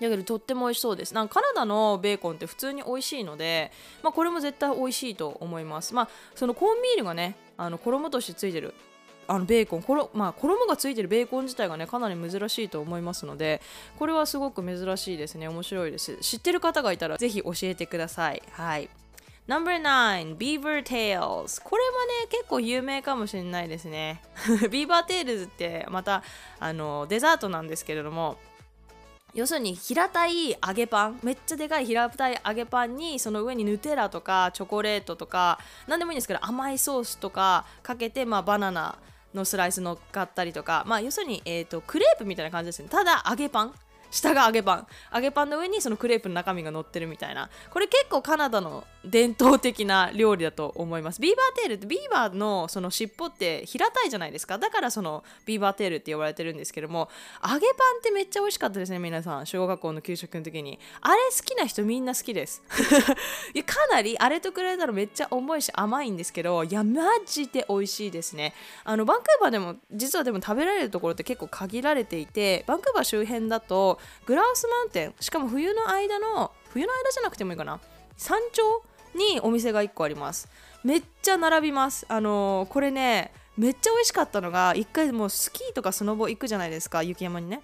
[0.00, 1.14] だけどとっても美味しそうです。
[1.14, 3.70] なんかカナダのベーコンって普通に美味しいので、
[4.02, 5.94] まあ、これも絶対美味しいと思います。
[5.94, 8.74] まあそのコーンミールがねあの衣としてついてる
[9.28, 13.60] あのベーコン衣,、まあ、衣がついてるベーコン自体がねかなり珍しいと思いますので
[13.98, 15.48] これはすごく珍しいですね。
[15.48, 16.16] 面白いです。
[16.16, 18.42] 知ってる方がいたらぜひ教えてください。
[18.52, 18.88] はい。
[19.48, 24.22] No.9 Beaver Tails これもね結構有名かもしれないですね。
[24.70, 26.22] ビーバーテールズってまた
[26.60, 28.38] あのデザートなんですけれども
[29.34, 35.58] 要するに平たい揚げパンめっちゃでかい平たい揚げパンにその上にヌテラとかチョコレートとか
[35.88, 38.98] 何でもいいんですけど甘いソースとかかけて、まあ、バナナ
[39.34, 42.88] のスライス乗っかったりとか、まあ、要するに、えーと、クレープみたいな感じですね。
[42.88, 43.74] ただ揚げパン。
[44.10, 44.86] 下が揚げパン。
[45.14, 47.48] 揚げパンの上にそのクレープの中身が乗ってるみたいな。
[47.70, 51.20] これ結構カナダの伝統的な料理だと思います。
[51.20, 54.58] ビーバーテールってビーバーのその尻尾って平たいじゃないですか。
[54.58, 57.08] だからそのビーバーテールって呼ばれてるんですけども
[57.42, 59.46] 揚げパンってめっちゃ美味しかったですね皆さん。
[59.46, 60.78] 小学校の給食の時に。
[61.00, 62.62] あれ好きな人みんな好きです。
[63.54, 68.54] いやかなりあれと比べたらめっちゃ重いし甘いんですけどいやマジで美味しいですね。
[68.84, 77.80] あのバンクーバーでも実はでも食べられるところって結構限られていてバンクーバー周辺だとグラウスマウンテンしかも冬の間の冬の間じゃなくてもいいかな。
[78.16, 80.48] 山頂にお店が1個あります。
[80.84, 82.06] めっちゃ並びます。
[82.08, 87.62] あのー、これねめっちゃ美味しかったのが1回もうスキーとかスノボ行くじゃないですか雪山にね。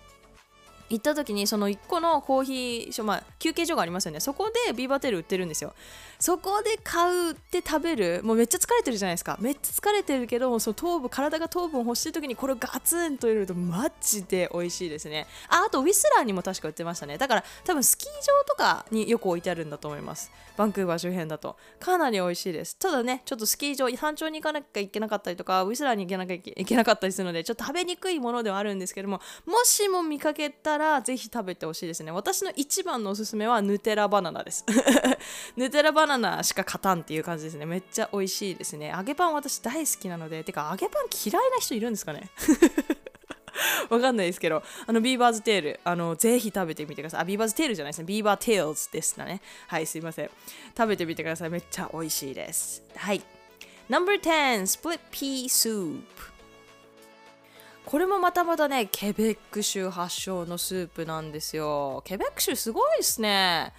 [0.90, 4.20] 行った時にその1個のコーヒー所、まあ、休憩所がありますよね。
[4.20, 5.74] そこでビーバーテール売ってるんですよ。
[6.18, 9.36] そこで買うって食べるもうめっちゃ疲れてるじゃないですか。
[9.40, 15.26] めっちゃ疲れてるけどその糖分体が糖分欲しい時にこれをガツンと入れるとマジで美味しいですね。
[15.48, 17.18] ああとウィスラーにも確か売ってましたね。
[17.18, 20.30] だから多分スキー場とかによく置いてあるんだと思います。
[20.56, 21.56] バンクーバー周辺だと。
[21.78, 22.76] かなり美味しいです。
[22.76, 34.64] ただねちょっとスキー場山頂に行かなきゃいけなかったりとかウィスラーに行けなきゃいけ なかったりするのでちょっと食べにくいものではあるんですけどももしも見かけたららぜひ食べてほしいですね私の一番のおすすめはヌテラバナナです
[35.56, 42.30] ヌテラバナナしか勝たんっていう感じですねめっちゃ美味しいですね揚げパン私大好きなのでてか揚げパン嫌いな人いるんですかね？
[43.90, 47.20] わかんないですけど、あの、ビーバーズテール、あの、ぜひ食べてみてください。
[47.22, 48.04] あ、ビーバーズテールじゃないですね。
[48.04, 49.40] ビーバーテールズですね。
[49.66, 50.30] はい、すいません。
[50.76, 51.50] 食べてみてください。
[51.50, 52.82] めっちゃ美味しいです。
[52.94, 53.22] はい。
[53.88, 56.02] No.10 Split Pea Soup
[57.88, 62.02] これもまたまたねケベック州発祥のスープなんですよ。
[62.04, 63.72] ケベック州すごいですね。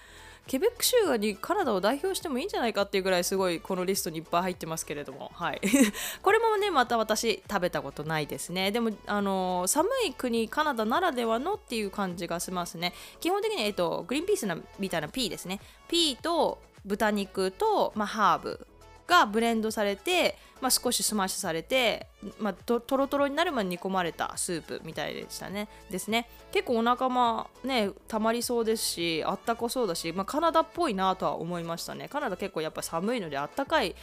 [0.47, 5.61] ケベック州にカナダを代表してもいいんじゃないかっていうぐらいすごいこのリストにいっぱい入ってますけれども、はい、
[6.23, 8.71] これもねまた私食べたことないですね。
[8.71, 12.95] でもあの寒い国カナダならではのっていう感じがしますね。
[13.19, 15.61] 基本的に、えっと、グリーンピースなみたいな pea ですね。
[15.87, 18.65] pea と豚肉と、まあ、ハーブ。
[19.09, 25.67] がブレンドされて、まあ、少しスマッシュされて、まあ、とろとろになるまで煮込まれたスープみたいでしたね。
[25.89, 26.29] ですね。
[26.51, 32.07] 結構お腹もねたまりそうですしあったかそうだし、まあ、カナダっぽいなとは思いましたね。
[32.07, 33.95] カナダ結構やっぱ寒いのであったかい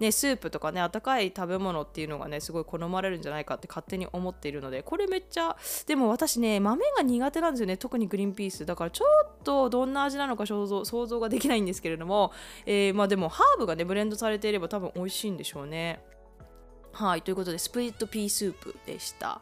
[0.00, 8.66] ね、スープとかね温かい食べ物っていうのがねすごい好まれるんじゃないかって勝手に思っているのでこれめっちゃでも私ね豆が苦手なんですよね特にグリンピース。
[8.66, 12.32] だからちょっとどんな味なのか想像想像ができないんですけれども、
[12.66, 16.02] えー、まあでもハーブがねブレンドされていれば多分美味しいんでしょうね。
[16.92, 19.40] はいということで Split Pea Soup でした。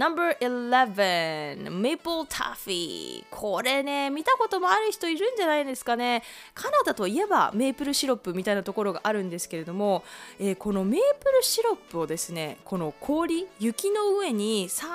[0.00, 3.22] Number 11 Maple Taffy.
[3.30, 6.22] これね見たこともある人いるんじゃないですかね。
[6.54, 10.02] カナダといえばメープルシロップみたいなところがあるんですけれども、
[10.38, 14.86] えー、このメープルシロップをですねこの氷雪の上にさ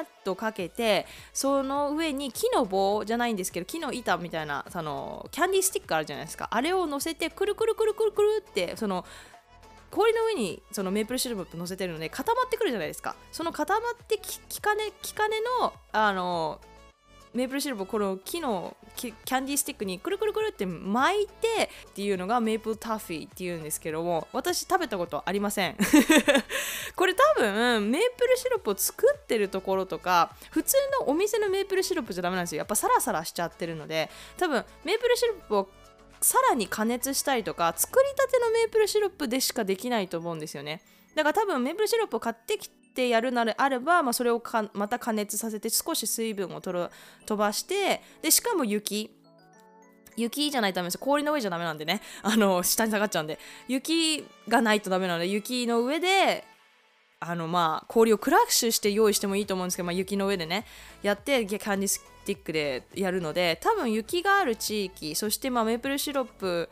[0.00, 6.48] ーっとかけてその上に木の棒じゃないんですけど木の板みたいなそのキャンディースティックあるじゃないですか。
[6.50, 9.04] あれを乗せてくるくるくるくるくるってその
[9.94, 13.14] 氷の上にそのメープルシロップ乗せてるので固まってくるじゃないですか。
[13.30, 16.60] その固まってきかねきかねのあの
[17.32, 25.76] メープルシロップをこの木のキャンディースティックにくるくるくるって巻いてっていうのが Maple Taffy っていうんですけども私食べたことありません。
[26.96, 32.58] これ多分メープルシロップを作ってるところとか普通のお店のメープルシロップじゃダメなんですよ。
[32.58, 35.68] やっぱサラサラしちゃってるので多分メープルシロップを
[36.24, 40.80] さらに加熱したりとか作りたてのメープルシロップでしかできないと思うんですよね。
[41.14, 46.90] だから多分メープルシロップを買ってきてやるならあれば、まあ、それをまた加熱させて少し水分を飛
[47.36, 49.14] ばしてでしかも雪。
[50.16, 50.98] 雪じゃないとダメです。
[50.98, 52.00] 氷の上じゃダメなんでね。
[52.22, 53.38] あの下に下がっちゃうんで。
[53.68, 56.44] 雪がないとダメなので雪の上で
[57.26, 60.66] あのまあ氷をクラッシュして用意してもいいと思うんですけど、まあ、雪の上でね
[61.02, 66.68] やってキャンディスティックでやるので多分雪がある地域そしてまあメープルシロップ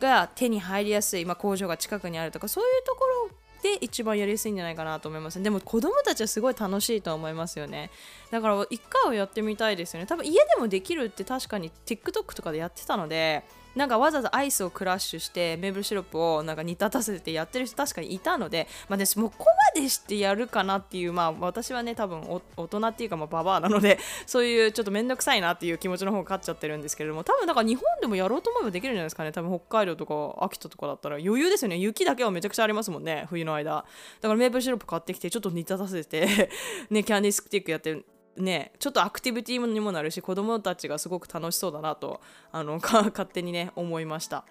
[0.00, 3.30] が手に入りやすい、まあ、工場が近くにあるとかそういうところ
[3.62, 7.90] で一番やりやすいんじゃないかなと思いますでも子供たちはすごい楽しいと思いますよね。
[8.30, 10.06] だから一回はやってみたいですよね。
[10.06, 13.42] 多分家でもできるって確かに TikTok とかでやってたので
[13.74, 33.84] なんかわざわざアイスをクラッシュしてメーブルシロップをなんか煮立たせてやってる人確かにいたので、まあ、ね、もうここまでしてやるかなっていう、まあ、私はね多分大人っていうかまあババアなのでそういうちょっと面倒くさいなっていう気持ちの方が勝っちゃってるんですけれども多分だから日本でもやろうと思えばできるんじゃないですかね多分北海道とか秋田とかだったら余裕ですよね雪だけはめちゃくちゃありますもんね冬の間。
[34.20, 36.50] だからメープルシロップ買ってきてちょっと煮立たせて
[36.90, 38.04] ねキャンディースティックやって
[38.36, 42.20] ねちょっとアクティビティにもなるし子供たちがすごく楽しそうだなと
[42.52, 44.44] あの 勝手にね思いました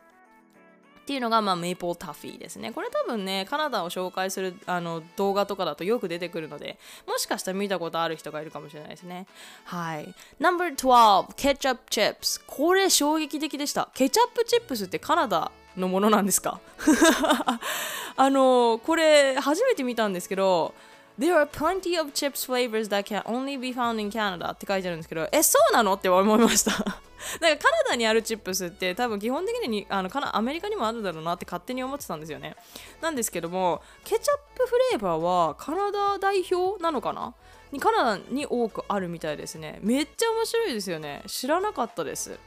[1.03, 2.71] っていうのが、まあ、メイプルタフィーですね。
[2.71, 9.27] これ多分ね、カナダを紹介するあの動画とかだとよく出てくるので、もしかしたら見たことある人がいるかもしれないですね。
[9.65, 10.13] はい。
[10.39, 12.41] No.12 ケチャップチップス。
[12.47, 13.89] これ衝撃的でした。
[13.93, 16.61] ケチャップチップスってカナダのものなんですか？
[18.15, 20.73] あのこれ初めて見たんですけど、
[21.19, 25.93] There are plenty of chips flavors that can only be found in Canada って書いてあるんですけど、え、そうなの？
[25.93, 26.71] って思いました。
[27.39, 32.55] なんかカナダにあるチップスって多分基本的にあのアメリカにもあるだろうなって勝手に思ってたんですよね。
[32.99, 37.33] なんですけども、ケチャップフレーバーはカナダ代表なのかな？
[37.71, 39.79] にカナダに多くあるみたいですね。
[39.81, 41.23] めっちゃ面白いですよね。
[41.27, 42.37] 知らなかったです。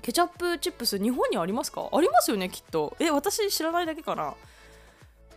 [0.00, 1.88] ケチャップチップス日本にありますか？
[1.92, 2.96] ありますよねきっと。
[3.00, 4.34] え、私知らないだけかな？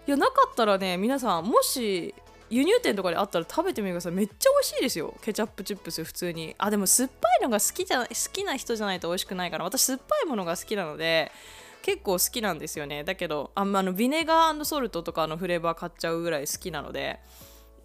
[0.09, 2.15] いやなかったらね皆さんもし
[2.49, 4.11] 輸入店とかであったら食べてみてください。
[4.11, 5.13] めっちゃ美味しいですよ。
[5.21, 6.55] ケチャップチップス普通に。
[6.57, 9.65] あでも酸っぱいのが好きじゃ好きな人じゃないと美味しくないから。
[9.65, 11.31] 私酸っぱいものが好きなので
[11.83, 13.03] 結構好きなんですよね。
[13.03, 17.19] だけどあのビネガーソルトとかのフレーバー買っちゃうぐらい好きなので。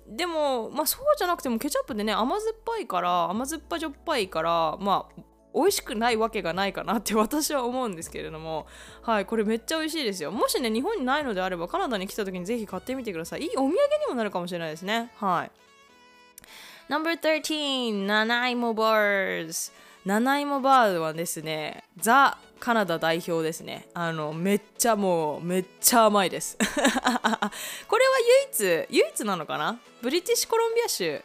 [0.09, 5.23] でもまあそうじゃなくてもケチャップでね甘酸っぱいから甘酸っぱじょっぱいからまあ
[5.55, 8.67] 美味しくないわけがないかなって私は思うんですけれども。
[9.03, 10.33] はいこれめっちゃ美味しいですよ。
[10.33, 13.43] もしね日本にないのであればカナダに来た時にぜひ買ってみてください。
[13.43, 13.75] いいお土産に
[14.09, 15.13] もなるかもしれないですね。
[15.17, 15.51] はい。
[16.89, 19.73] No.13 ナナイモバーズ
[20.05, 23.89] ナナイモバーズはですねザ・カナダ代表ですね。
[23.95, 26.59] あのめっちゃもうめっちゃ甘いです。
[26.61, 26.79] これ
[27.41, 27.51] は
[28.61, 29.79] 唯一唯一なのかな？
[30.03, 31.23] ブリティッシュコロンビア州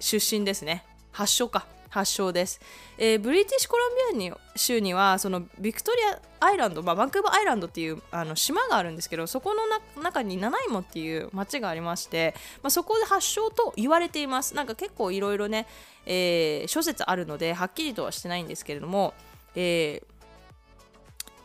[0.00, 0.84] 出身ですね。
[1.12, 1.66] 発祥か。
[1.96, 2.60] 発祥です、
[2.98, 5.98] えー、ブリティッシュコロンビアに州にはそのビクトリ
[6.40, 14.54] アアイランド、まあ、バンクーバーアイランドっていうあの島があるんですけどそこの中にナナイモっていう町がありまして、まあ、そこで発祥と言われています。
[14.54, 15.66] なんか結構いろいろね、
[16.04, 19.14] えー、諸説あるのではっきりとはしてないんですけれども、
[19.54, 20.15] えー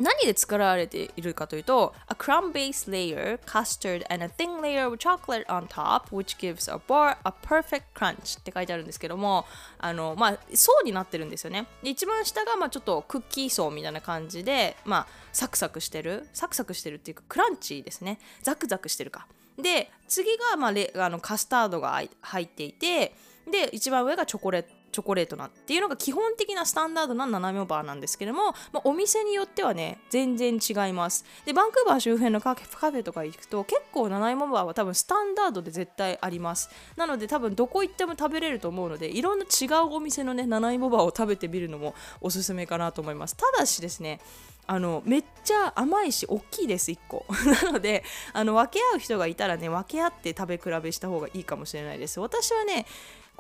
[0.02, 6.38] 何で作られているかというと A crumb base layer, custard and a thin layer of chocolate on top which
[6.38, 9.46] gives a bar a perfect crunch って書いてあるんですけども
[9.78, 11.68] あのまあ層になってるんですよね。
[11.84, 18.20] で一番下がまあちょっとクッキー層みたいな感じでまあサクサクしてるサクサクしてるっていうかクランチですね。
[18.42, 19.28] ザクザクしてるか。
[19.58, 23.14] で次がまあレあのカスタードが入っていて
[23.52, 24.81] で一番上がチョコレート。
[24.92, 31.26] チョコレートなっていうのが基本的なスタンダードな斜めバーなんですけども、まあ、お店によってはね全然違います。
[31.46, 36.70] でバンクーバー周辺のカフェとか行くと結構七芋バーは多分スタンダードで絶対あります。
[36.96, 43.36] なので多分どこ行っても食べれると思うのでいろんな違うお店のね七芋バーを食べてみるのもおすすめかなと思います。
[43.36, 44.20] ただしですね
[44.68, 47.26] あのめっちゃ甘いし大きいです1個。
[47.64, 52.20] なのであの分け合う人がいたらね分け合って食べ比べした方がいいかもしれないです。
[52.20, 52.86] 私はね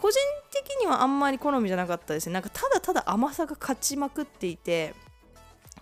[0.02, 0.20] 個人
[0.52, 2.34] 的にはあんまり好みじゃなかったですね。
[2.34, 4.94] なんかただただ甘さが勝ちまくっていて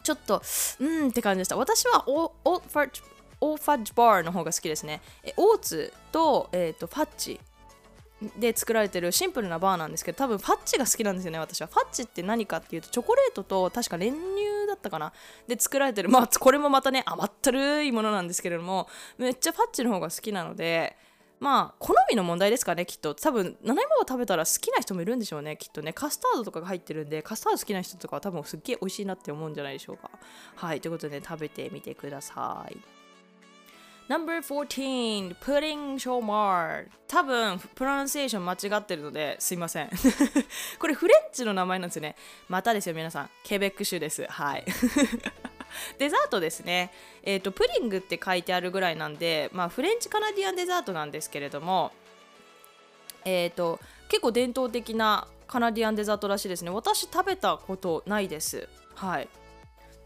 [0.04, 0.42] ちょっと
[0.80, 1.58] うんって感じでした。
[1.58, 3.02] 私はオオーファッジ
[3.42, 5.02] オーファッジバーの方が好きですね。
[5.38, 7.40] オーツと,、えーと、ファッチ
[8.38, 11.68] で作られてるシンプルなバーなんですけど多分ファッチが好きなんですよね私は。
[11.68, 15.14] ファッチって何かっていうとチョコレートと確か練乳だったかな
[15.48, 16.10] で作られてる。
[16.10, 20.98] まあこれもまたね甘ったるいものなんですけれどもめっちゃファッチの方が好きなので
[21.40, 23.16] まあ好みの問題ですかねきっと。
[23.16, 25.94] 多分7芋を食べたら好きな人もいるんでしょうねきっとね。
[25.94, 30.12] カスタードとかが入ってるんでカスタード好きな人とかは多分すっげえ美味しいなって思うんじゃないでしょうか。
[30.56, 32.78] はいということで、ね、食べてみてください。
[34.10, 39.90] No.14 プリンショーマー多分プロナンセーション間違ってるのですいません。
[40.80, 42.16] これフレンチの名前なんですよね。
[42.48, 43.30] またですよ皆さん。
[43.44, 44.26] ケベック州です。
[44.26, 44.66] はい。
[45.98, 46.92] デザートですね、
[47.24, 51.92] えーと、プリングって書いてあるぐらいなんで、まあ、フレンチカナディアンデザートなんですけれども、
[53.26, 56.70] えーと、結構伝統的なカナディアンデザートらしいですね。
[56.70, 58.70] 私食べたことないです。
[58.96, 59.28] はい。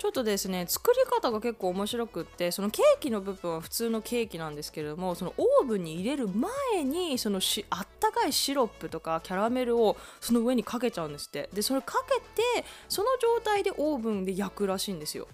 [0.03, 11.49] ちょっとですね作り方が結構面白くってそのケーキの部分は普通のケーキなんですけれどもそのオーブンに入れる前にそのしあったかいシロップとかキャラメルをその上にかけちゃうんですって。
[11.53, 15.25] でそれかけてその状態でオーブンで焼くらしいんですよ。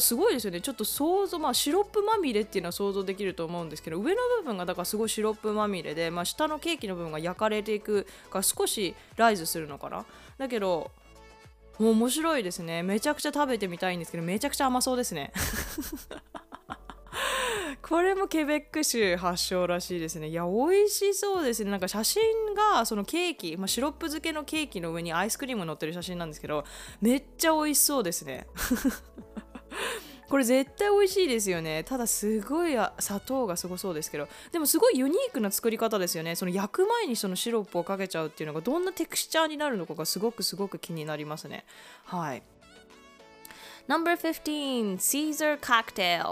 [0.00, 0.60] すごいですよね。
[0.60, 10.04] ちょっと想像まあシロップまみれっていうのは想像できると思うんですけど上の部分がだからすごいシロップまみれで、まあ、下のケーキの部分が焼かれていくが少しライズするのかな。
[10.38, 10.90] だけど
[11.78, 12.82] もう面白いですね。
[12.82, 15.32] めちゃくちゃ食べてみたいんですけどめちゃくちゃ甘そうですね。
[17.82, 20.28] これもケベック州発祥らしいですね。
[20.28, 21.70] いや美味しそうですね。
[21.70, 22.22] なんか写真
[22.54, 26.64] がそのケーキ、まあ、シロップ漬けのケーキの上にアイスクリーム乗ってる写真なんですけど
[27.00, 28.46] めっちゃ美味しそうですね。
[30.28, 31.84] これ絶対美味しいですよね。
[31.84, 34.28] ただすごい砂糖がすごそうですけど。
[34.50, 36.34] でもすごいユニークな作り方ですよね。
[36.34, 41.64] その焼く前にそのシロップをかけちゃうっていうのがどんなテクスチャーになるのかがすごくすごく気になりますね。
[42.04, 42.42] はい。
[43.88, 46.24] No.15 シーザーカクテル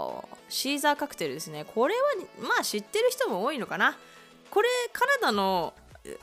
[0.49, 1.63] シーザーカクテルですね。
[1.63, 2.01] これは
[2.39, 3.97] まあ知ってる人も多いのかな。
[4.49, 5.73] これカナダの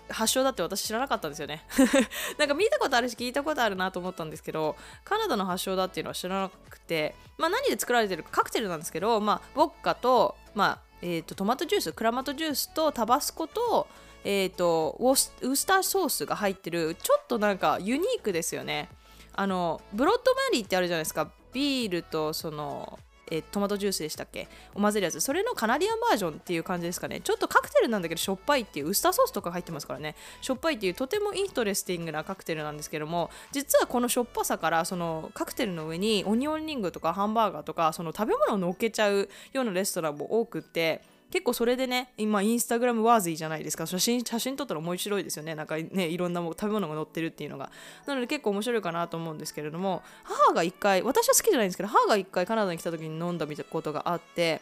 [0.09, 1.65] 発祥だって私知らなかったんですよね。
[2.39, 13.89] なんか見たことあるし聞いたことあるなと思ったんですけどカナダの発祥だっていうのは知らなくてまあ何で作られてるかカクテルなんですけどまあウォッカとまあえーと、トマトジュースクラマトジュースとタバスコと,、
[14.25, 18.89] えーと、ウウスターソースが入ってるちょっとなんかユニークですよね。
[19.35, 21.29] あのブロッドマリーってあるじゃないですか。
[21.53, 22.99] ビールとその
[23.35, 24.49] えトマトジュースでしたっけ？
[24.75, 25.21] を混ぜるやつ。
[25.21, 27.21] それのカナディアンバージョンっていう感じですかね。
[27.21, 30.15] ちょっとカクテルなんだけどしょっぱいっていうウスターソースとか入ってますからね。
[30.41, 41.01] しょっぱいっていうとてもイントレスティングなカクテルなんですけども実はこのしょっぱさからそのカクテルの上にオニオンリングとかハンバーガーとかその食べ物をのっけちゃうようなレストランも多くって
[41.33, 43.87] 結構それでね今インスタグラムワーズィじゃないですか。
[43.87, 45.55] 写真写真撮ったら面白いですよね。
[45.55, 47.71] なんかねいろんな食べ物が載ってるっていうのが。
[48.07, 54.61] なので結構面白いかなと思うんですけれども母が一回私は好きじゃないんですけど母が一回カナダに来た時に飲んだことがあって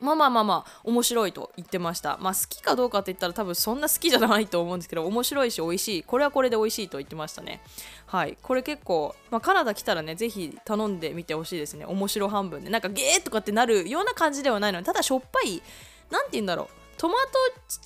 [0.00, 2.18] まあまあまあまあ面白いと言ってました。
[2.20, 6.02] まあ好きかどうかって言ったら多分そんな好きじゃないと思うんですけど面白いし美味しい。
[6.02, 7.60] これはこれで美味しいと言ってましたね。
[8.06, 8.36] はい。
[8.42, 11.84] これ結構、まあ、カナダ来たらねぜひ頼んでみてほしいですね。
[11.84, 12.70] 面白半分で。
[12.70, 15.62] なんかゲーとかってなるような感じではないのでただしょっぱい
[16.10, 16.80] 何て言うんだろう。
[17.00, 17.38] トマト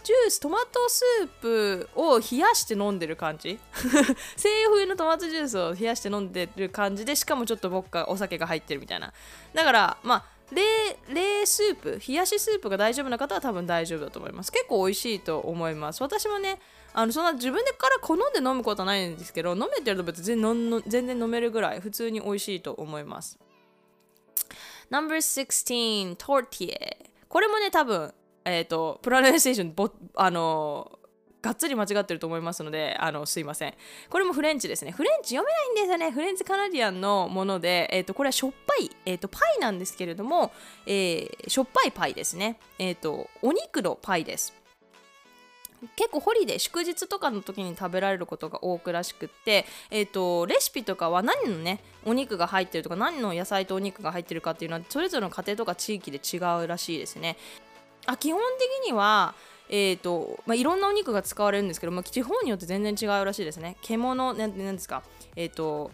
[0.03, 3.61] ジューストマトスープを冷やして飲んでる感じ。
[4.37, 9.13] 西冬のトマトジュースを冷やして飲んでる感じでしかもちょっと僕がお酒が入ってるみたいな。
[9.55, 10.63] だからまあ冷
[11.15, 14.53] 冷スープ冷やしスープが大丈夫な方は多分大丈夫だと思います。
[14.53, 16.03] 結構美味しいと思います。
[16.03, 16.61] 私もね
[16.93, 23.39] あのそんな自分でから好んで飲むことはないんですけど飲めてると別に全然飲めるぐらい普通に美味しいと思います。
[24.91, 28.13] No.16 トルティエこれもね多分
[28.45, 30.99] えっ、ー、とプロナンセーションぼあの
[31.45, 33.75] がっつり間違ってると思いますので、あの、すいません。
[34.09, 34.93] これもフレンチですね。
[34.93, 36.11] フレンチ読めないんですよね。
[36.11, 40.53] フレンチカナディアンのもので、え、ー、と、これはしょっぱい、え、ー、と、パイなんですけれども、
[40.87, 42.59] えー、しょっぱいパイですね。
[42.79, 44.55] えっ、と、お肉のパイです。
[45.97, 57.37] 結構ホリデー祝日とかの時に食べられることが多くらしくって、えーと、レシピとかは何のねお肉が入ってるとか何の野菜とお肉が入ってるかっていうのはそれぞれの家庭とか地域で違うらしいですね
[58.07, 59.35] あ基本的には
[59.69, 63.77] えーとまあ、いろんなお肉が使われるんですけど、まあ、地方によって全然違うらしいですね。
[63.83, 65.03] 獣なんなんですか？
[65.37, 65.91] えっ、ー、と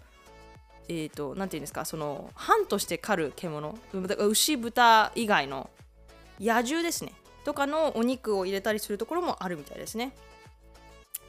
[0.88, 1.84] えーと、なんていうんですか？
[1.84, 3.78] その半として狩る獣。
[4.18, 5.70] 牛豚以外の
[6.40, 7.12] 野獣ですね。
[7.44, 10.12] とかのお肉を入れたりするところもあるみたいですね。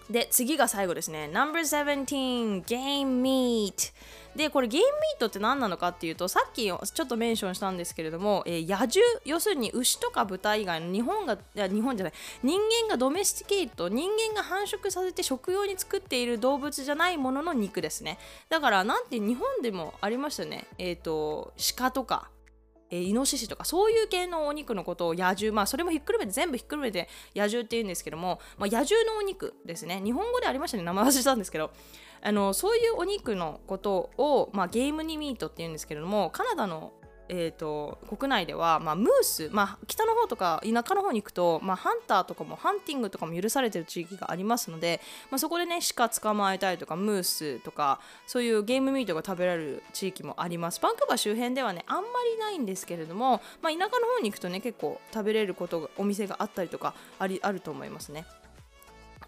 [0.10, 1.28] で、次が最後ですね。
[1.28, 3.94] No.17 Game Meat.
[4.36, 12.14] で、これゲームミートって何なのかっていうと、さっきちょっとメンションしたんですけれども、えー、野獣、要するに牛とか豚以外の日本が、いや日本じゃない、
[12.44, 18.18] 人間がドメスティケート、人間が繁殖させて食用に作っている動物じゃないものの肉ですね。
[18.50, 20.66] だから、なんて日本でもありましたね。
[20.78, 22.30] えっ、ー、と、鹿とか、
[22.92, 31.72] えー、イノシシとかそういう系のお肉のことを野獣まあそれもひっくるめて全部ひっくるめて野獣って言うんですけども、まあ、野獣のお肉ですね日本語でありましたね名前忘れたんですけど
[32.24, 36.94] あのそういうお肉のことを、まあ、ゲームにミートって言うんですけれどもカナダの
[37.34, 45.00] えーと、国内では、まあ、ムース、まあ、北の方とか田舎の方に行くと、まあ、ハンターとかもハンティングとかも許されてる地域がありますので、
[45.30, 52.04] まあ、そこでね鹿捕まえたりとかムースとかそういうゲームミートが食べられる地域もありますバンクーバー周辺ではねあんま
[52.34, 58.26] りないんですけれども、まあ、田舎の方に行くとね結構食べれることがお店があったりとかありあると思いますね。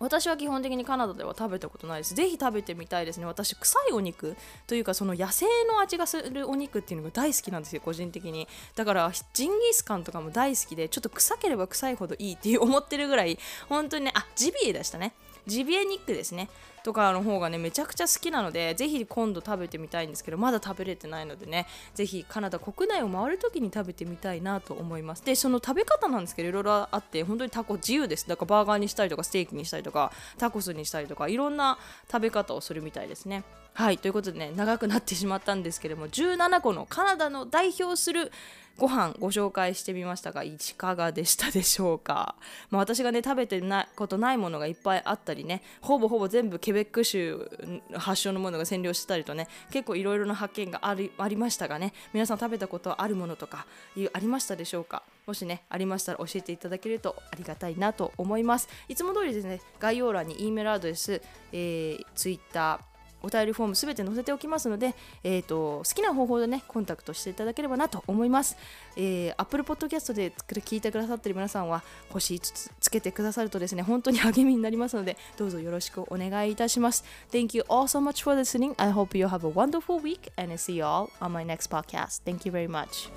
[0.04, 2.14] 私は基本的にカナダでは食べたことないです。
[2.14, 3.26] ぜひ食べてみたいですね。
[3.26, 4.36] 私、臭いお肉
[4.68, 8.50] というか、その野生の味がするお肉っていうのが大好きなんですよ、個人的に。
[8.76, 13.40] だから、ジンギスカンとかも大好きで、ちょっと臭ければ臭いほどいいって思ってるぐらい、
[13.70, 15.14] 本当にね、あ、ジビエでしたね。
[15.48, 16.50] ジビエニックですね。
[16.84, 25.24] とかの方がねめちゃくちゃ好きなのでぜひ今度食べてみたいんですけどまだ食べれてないのでねぜひカナダ国内を回る時に食べてみたいなと思います。
[25.24, 28.28] でその食べ方なんですけどいろいろあって本当にタコ自由です。
[28.28, 31.78] だからバーガーにしたりとかステーキにしたりとかタコスにしたりとかいろんな
[32.12, 33.44] 食べ方をするみたいですね。
[33.76, 38.32] はいということでね長くなってしまったんですけれども17個のカナダの代表する
[38.78, 42.36] ご飯ご紹介してみましたがいかがでしたでしょうか、
[42.72, 47.50] まあ、私がね食べてないことないものがいっぱいあったりねほぼほぼ全部ケベック州
[47.94, 53.66] 発祥のものが占領してたりとね結構いろいろな発見がありありましたがね皆さん食べたことあるものとか
[54.14, 55.04] ありましたでしょうか？
[55.28, 58.68] もしねありましたら教えていただけるとありがたいなと思います。
[58.88, 61.22] いつも通りですね概要欄に E メールアドレス、
[61.52, 62.80] えー、Twitter
[63.24, 64.94] お便りフォームすべて載せておきますので、
[65.24, 68.58] えーと、好きな方法でねコンタクトしていただければなと思います、
[68.98, 80.02] えー、Apple Podcast で聞いてくださっている皆さんは星5つつけてくださるとですね本当に励みになりますのでどうぞよろしくお願いいたします Thank you all so much for listening I hope you have a wonderful
[80.02, 83.10] week and I see you all on my next podcast Thank you very much